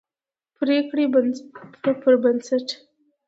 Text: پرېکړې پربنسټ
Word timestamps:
پرېکړې 0.57 1.05
پربنسټ 2.03 2.67